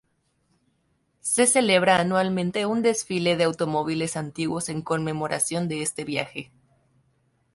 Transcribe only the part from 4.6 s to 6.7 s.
en conmemoración de este viaje.